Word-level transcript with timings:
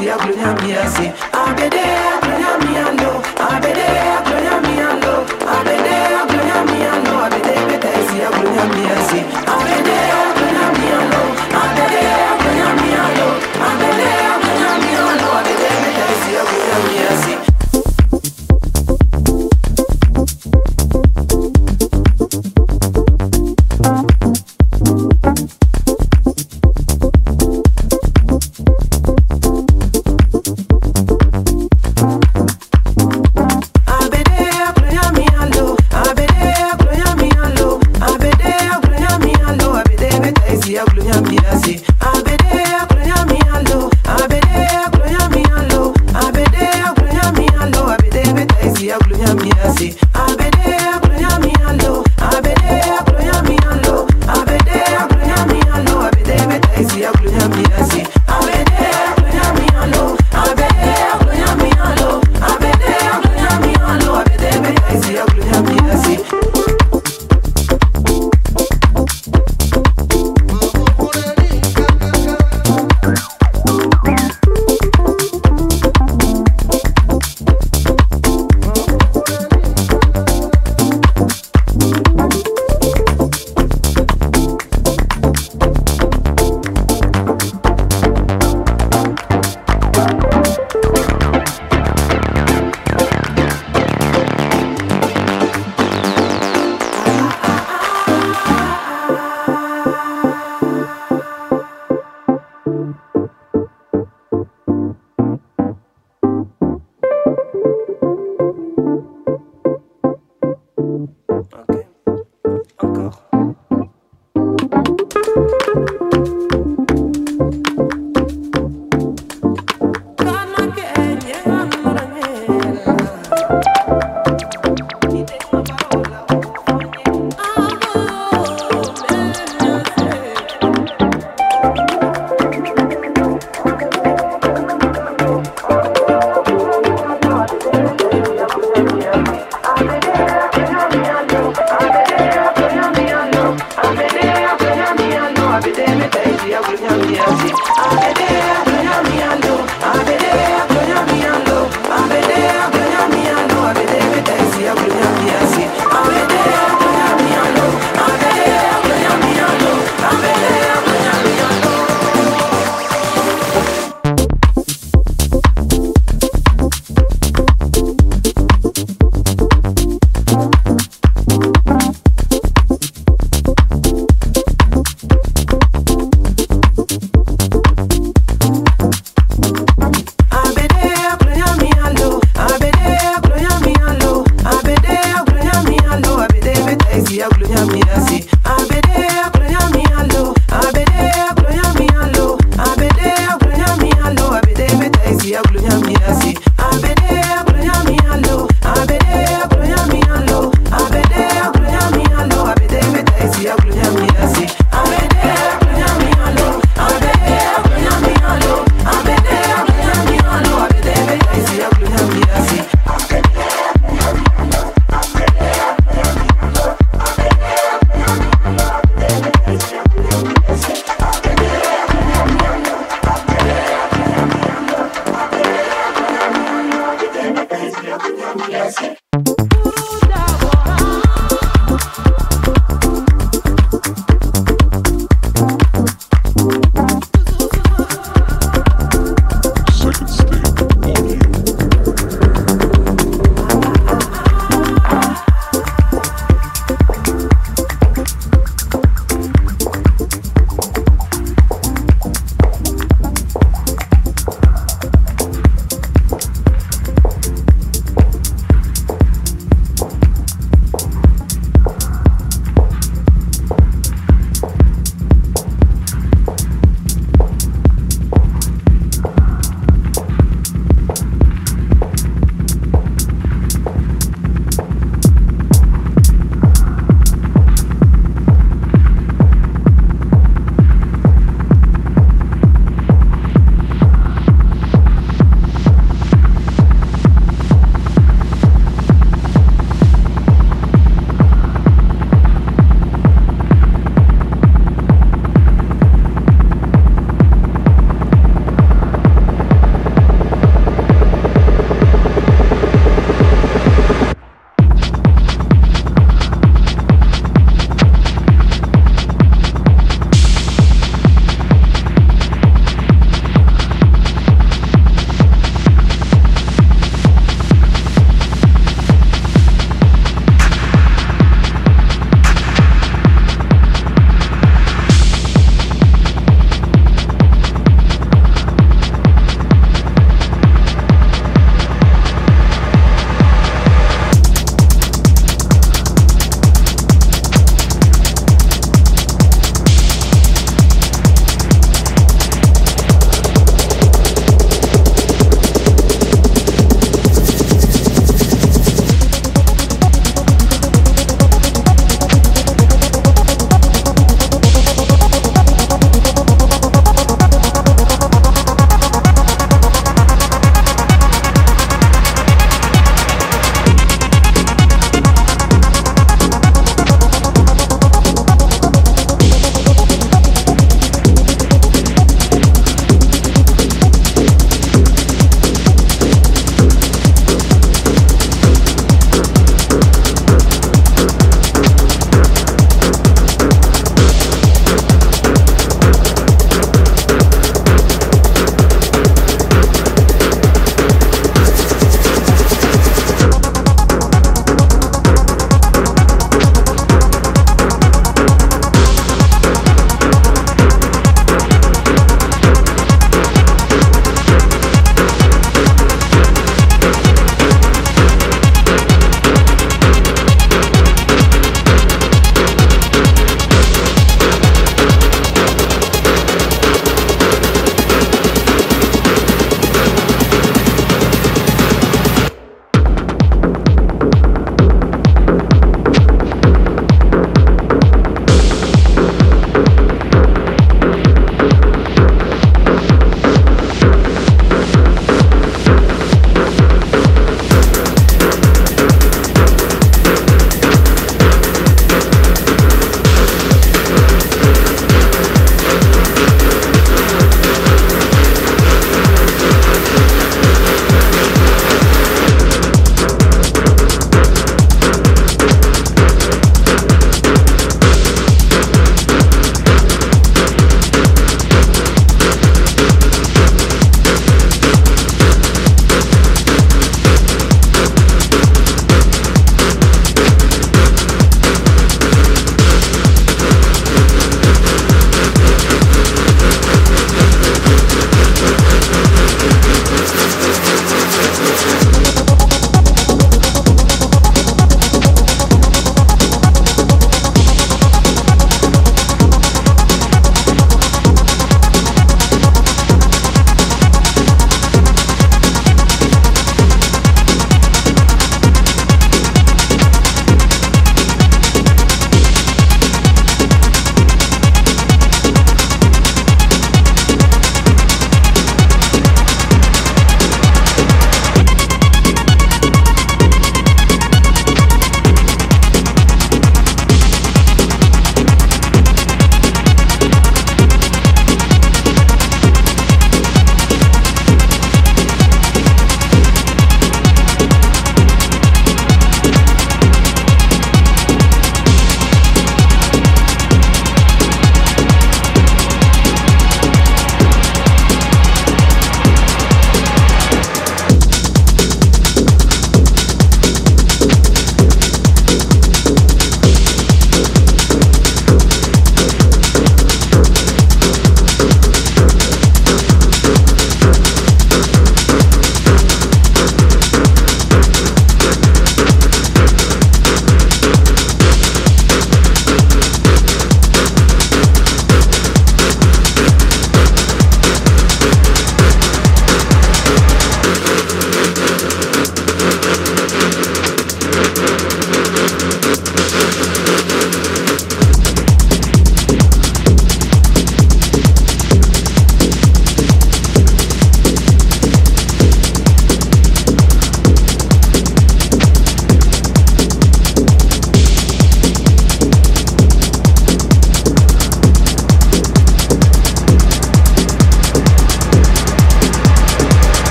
miasi, 0.00 0.10
agbonyamiasi, 0.10 1.12
abede, 1.32 1.84
agbonyamialo, 2.14 3.22
abede. 3.50 4.15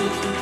So 0.00 0.39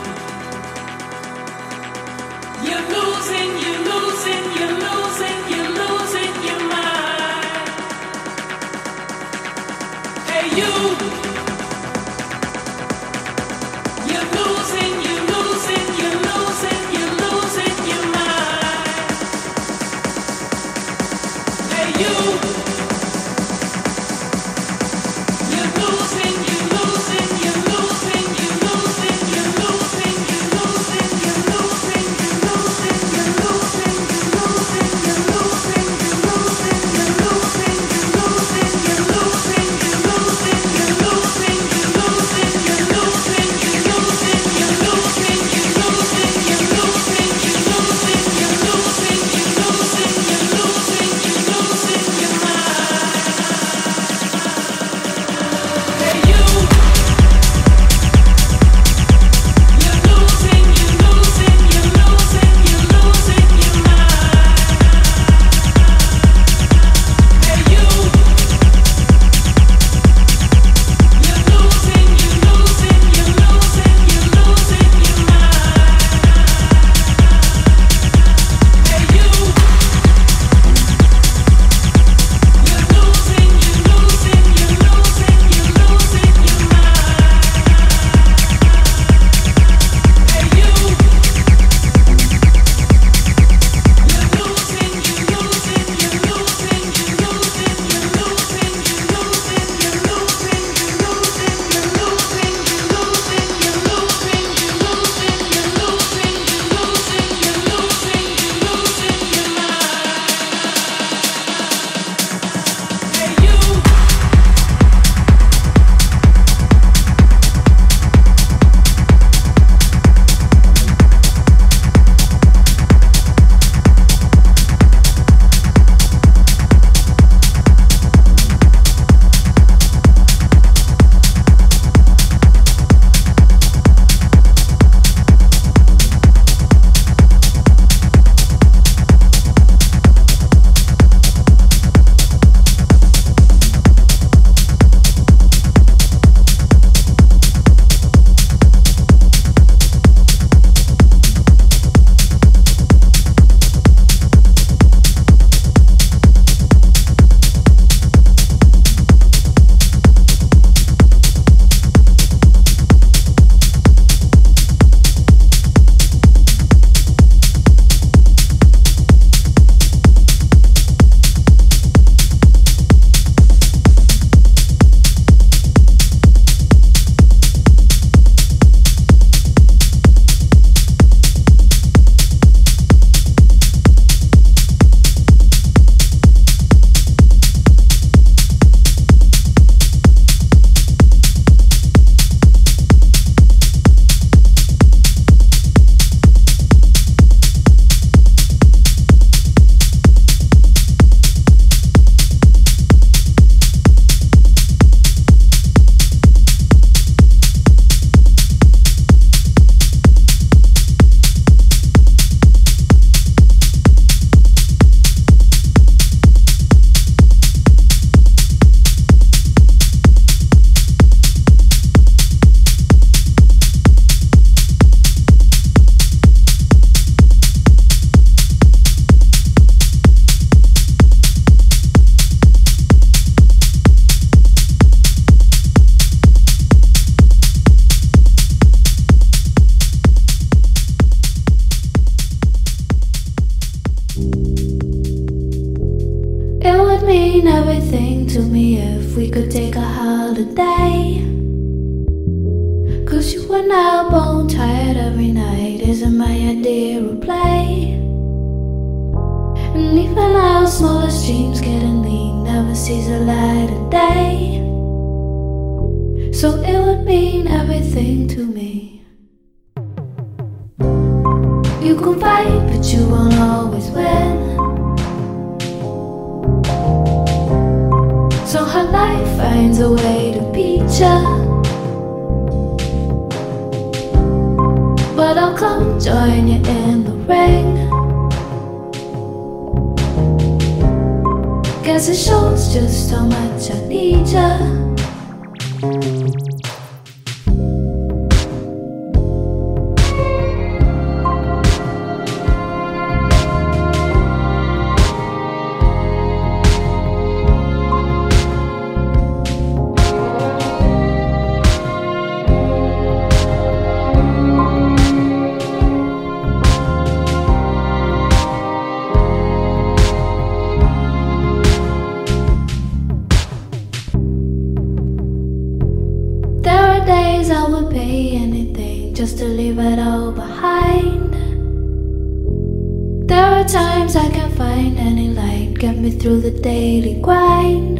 times 333.68 334.16
I 334.16 334.28
can't 334.30 334.54
find 334.54 334.98
any 334.98 335.28
light. 335.28 335.74
Get 335.74 335.96
me 335.98 336.10
through 336.10 336.40
the 336.40 336.50
daily 336.50 337.20
grind. 337.20 337.98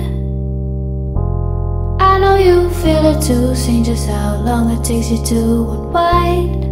I 2.00 2.18
know 2.18 2.36
you 2.36 2.70
feel 2.82 3.04
it 3.12 3.22
too, 3.22 3.54
seeing 3.54 3.84
just 3.84 4.08
how 4.08 4.40
long 4.40 4.70
it 4.70 4.82
takes 4.82 5.10
you 5.10 5.22
to 5.26 5.70
unwind. 5.74 6.64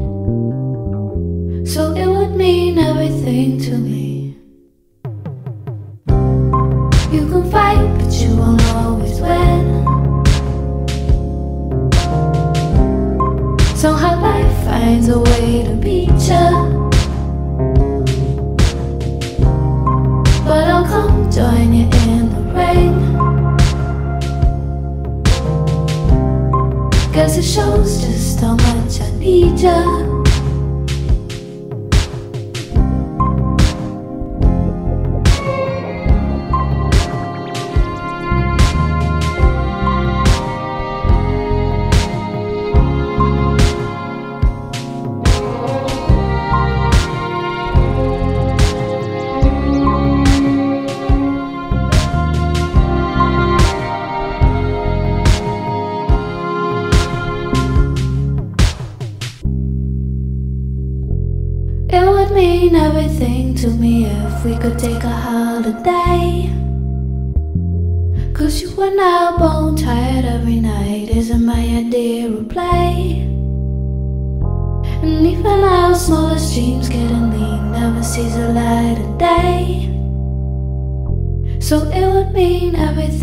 So 1.68 1.92
it 1.92 2.06
would 2.06 2.34
mean 2.36 2.78
everything 2.78 3.60
to 3.60 3.76
me. 3.76 4.05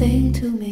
nothing 0.04 0.34
to 0.34 0.52
me. 0.52 0.63